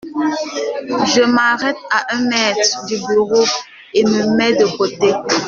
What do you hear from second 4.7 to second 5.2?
côté.